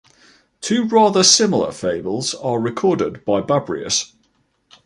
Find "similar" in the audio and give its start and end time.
1.23-1.71